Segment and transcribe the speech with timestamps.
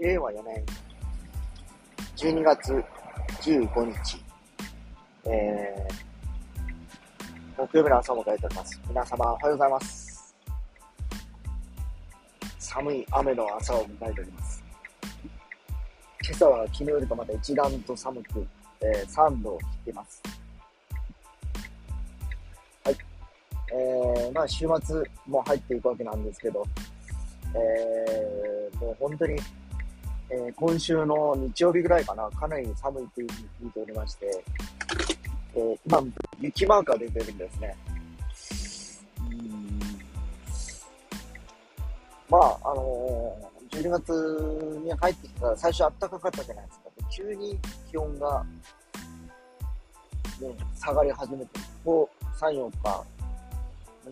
[0.00, 0.64] 令和4年
[2.16, 2.72] 12月
[3.42, 4.24] 15日、
[5.26, 8.80] えー、木曜日の朝を迎えております。
[8.88, 10.34] 皆様おはようございます。
[12.58, 14.64] 寒い雨の朝を迎えております。
[16.24, 18.46] 今朝は昨日よりかまた一段と寒く、
[18.80, 20.22] えー、3度を切っています。
[22.84, 22.96] はい。
[23.74, 26.64] えー、まあ週末も入っていくわけなんですけど、
[27.54, 29.38] えー、もう本当に
[30.32, 34.44] えー、今週の日曜日ぐらいかな、かなり寒いというふうに聞いておりまして、
[35.56, 36.04] えー、今、
[36.40, 37.76] 雪マークが出てるんですね。
[42.28, 44.12] まあ、あのー、12月
[44.84, 46.84] に入ってきたら最初暖かかったじゃないですか。
[47.10, 47.58] 急に
[47.90, 48.46] 気温が、
[50.40, 53.04] ね、下がり始めて、ここ3、4日、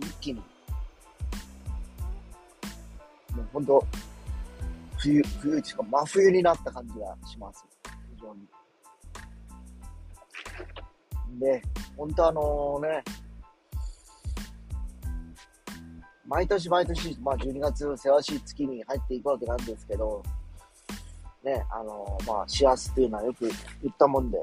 [0.00, 0.46] 一気に、も
[3.42, 3.86] う本当、
[4.98, 7.64] 冬、冬しか真冬になった感じがします。
[8.14, 8.48] 非常に。
[11.40, 11.62] で、
[11.96, 13.02] 本当あのね、
[16.26, 20.22] 毎年毎年、まあ12月せわしい月に入っていくわけなんですけど、
[21.44, 23.48] ね、あのまあ、幸せっていうのはよく
[23.82, 24.38] 言ったもんで、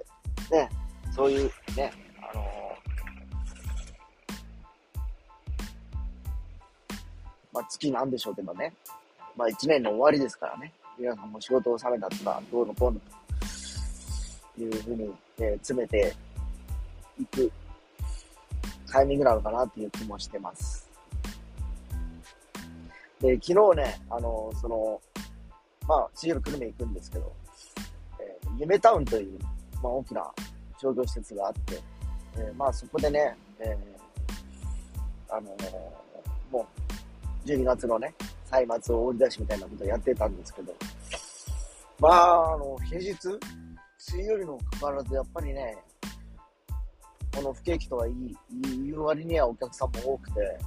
[0.52, 0.70] ね、
[1.12, 1.92] そういうね、
[2.32, 2.44] あの
[7.52, 8.74] まあ、月なんでしょうけどね、
[9.36, 13.00] まあ一年の終わりですからね、皆さんも仕事をされたとか、どうのこうの
[14.56, 16.14] というふうに、えー、詰めて
[17.20, 17.52] いく
[18.92, 20.88] タイミングなのかなっていう気もしてます。
[23.20, 25.02] で、昨日ね、あの、その、
[25.88, 27.34] まあ、シール久留米行くんですけど、
[28.20, 29.40] えー、夢タウンという、
[29.82, 30.32] まあ、大きな
[30.80, 31.80] 商業施設があって、
[32.38, 35.56] えー、まあ、そこでね、えー、あの
[36.52, 36.68] も
[37.46, 38.14] う、12月のね、
[38.66, 40.74] 松明を売り出しみたいなことをやってたんですけど、
[42.00, 43.16] まあ、あの、平日、
[43.98, 45.78] 水曜日のかかわらず、やっぱりね、
[47.36, 48.36] この不景気とはいい、
[48.86, 50.60] 言う割にはお客さんも多くて、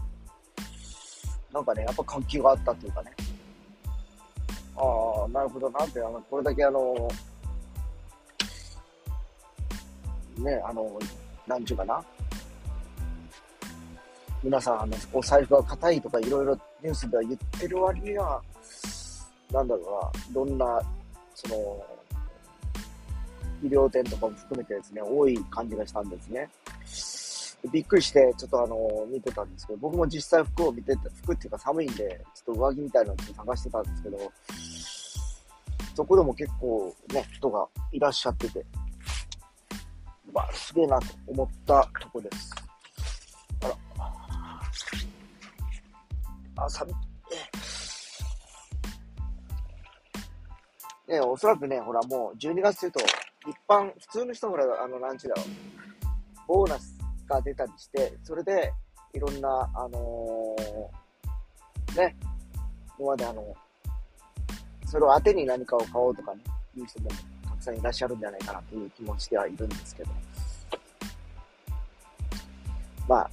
[1.52, 3.12] なんかね、やっぱ活気があったっていうかね、
[4.76, 7.08] ああ、なるほどなって、あの、これだけあの、
[10.38, 10.98] ね、あの、
[11.46, 12.04] なんちゅうかな、
[14.46, 18.40] 皆さん、あの、お財布が硬いとかいろいろニュースでは言ってる割には、
[19.50, 20.80] なんだろうな、どんな、
[21.34, 21.84] その、
[23.64, 26.48] 医療店とかも含めてですね、多い感じがしたんですね。
[27.72, 34.32] びっくりして、ちょっとあの、見てたんですけど、僕も実際服を見てて、服っていうか寒いんで、ちょっと上着みたいなのを探してたんですけど、
[35.96, 38.64] そこでも結構ね、人がいらっしゃってて、
[40.32, 42.65] まあ、すげえなと思ったとこです。
[46.56, 46.94] あ、寒い。
[51.08, 53.00] ね、おそらくね、ほらもう12月というと、
[53.48, 55.46] 一般、普通の人ほら、あの、なんちゅうだろう、
[56.48, 56.98] ボーナス
[57.28, 58.72] が出たりして、それで、
[59.12, 62.16] いろんな、あのー、ね、
[62.98, 63.54] 今まであの、
[64.86, 66.40] それを当てに何かを買おうとかね、
[66.76, 67.10] いう人も
[67.44, 70.10] たくさんいらっしゃるんじゃないかなという気持ちではいるんですけど。
[73.08, 73.30] まあ、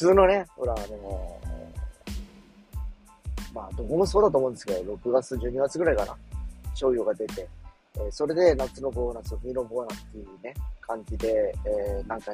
[0.00, 1.50] 通のね、ほら、あのー
[3.52, 6.16] まあ、どこもそうだと思うんですけど、6月、12月ぐらいかな、
[6.74, 7.46] 商用が出て、
[7.96, 12.32] えー、それで夏のボーナス、冬のボーナスっていうね、感じで、えー、なんか、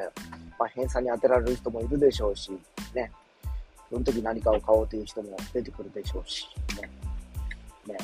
[0.61, 2.53] まあ、偏差に当てられる人もいるでしょうし、
[2.95, 3.11] ね、
[3.91, 6.47] その時何かを買おうという人も出てくるでしょうし、
[6.81, 6.89] ね、
[7.93, 7.99] ね、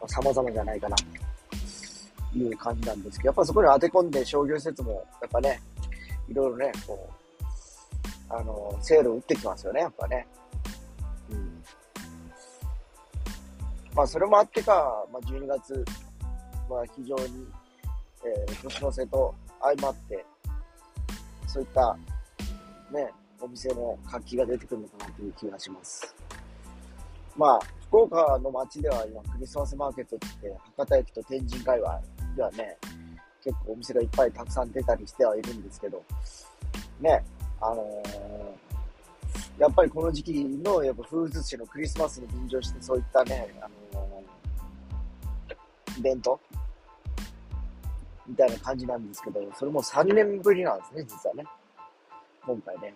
[0.00, 5.60] まあ、様々じゃないかな、という感じなんですけど、やっぱそこに当て込んで商業施設も、やっぱね、
[6.28, 7.27] いろいろね、こう、
[8.30, 10.26] あの、セールを打ってきますよね、やっぱね。
[13.94, 15.84] まあ、それもあってか、まあ、12月
[16.68, 17.46] は非常に、
[18.24, 20.24] えー、年の瀬と相まって、
[21.46, 21.96] そういった、
[22.92, 23.10] ね、
[23.40, 26.14] お店の活気が出てくるのかなという気がします。
[27.36, 32.00] まあ、福岡の街では今、クリスマスマーケットって言って、博多駅と天神界隈
[32.36, 32.76] ではね、
[33.42, 36.04] 結構お店がいっぱいたくさん出たりしてはいるんですけど、
[37.00, 37.24] ね、
[37.60, 38.18] あのー
[39.58, 40.32] やっぱりこの時期
[40.62, 46.38] のやっぱ風物詩のクリスマスに便乗してそういったね、あのー、イベント？
[48.28, 51.44] みたいな感じなんですけど、それも3年ぶりなんですね、実はね。
[52.46, 52.94] 今回ね。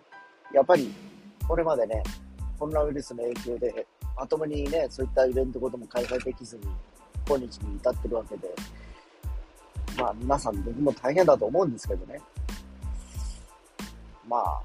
[0.53, 0.93] やっぱり、
[1.47, 2.03] これまでね、
[2.59, 3.85] コロナウイルスの影響で、
[4.15, 6.63] まともにね、そういったイベントことも開催できずに、
[7.27, 8.47] 今日に至ってるわけで、
[9.97, 12.21] まあ皆さん僕も大変だと思うんですけどね。
[14.27, 14.61] まあ、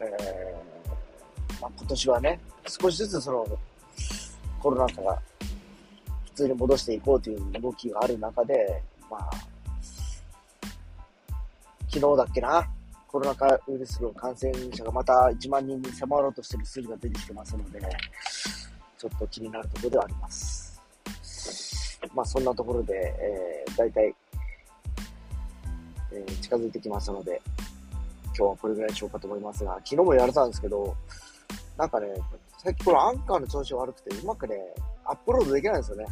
[0.00, 3.46] えー、まあ、今年はね、少しずつその
[4.60, 5.22] コロナ禍が
[6.26, 9.30] 普通に戻していこうという動きがある中で、まあ、
[11.88, 12.68] 昨日だっけな、
[13.06, 17.80] コロナ禍ウイルスの感染者がまた1万人に迫ろうとしている数字が出てきてますので、
[18.98, 20.80] ちょっと気になるところではあります。
[22.14, 24.14] まあそんなところで、えー、大体、
[26.12, 27.42] えー、近づいてきましたので、
[28.36, 30.96] 今日はこれぐらいにしようかと思いますが、昨日も言われたんですけど、
[31.76, 32.08] なんかね、
[32.58, 34.56] 最近このアンカーの調子が悪くて、うまくね、
[35.04, 36.06] アップロードできないんですよね。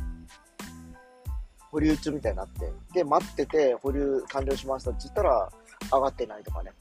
[1.70, 2.72] 保留中みたいになって。
[2.92, 5.52] で、待ってて、保留完了しましたって言ったら、
[5.92, 6.72] 上がってないとかね。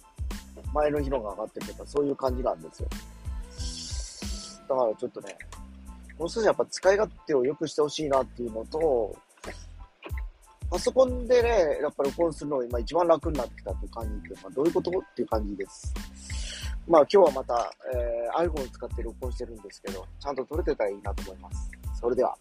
[0.73, 2.89] 前の日のが上がってるとか、そういう感じなんですよ。
[4.67, 5.37] だからちょっとね、
[6.17, 9.15] もう少しやっぱ使い勝手を良くしてほしいなっていうのと、
[10.69, 11.49] パソコンでね、
[11.81, 15.93] やっぱ録音するのが今一番楽になってきたっていう感じで、まあ、どういうことっていう感じです。
[16.87, 21.71] まあ今日はまた、えー、iPhone を使って録音してるんですけど、ちゃんと撮れてたらいいなと思います。
[21.99, 22.35] それでは。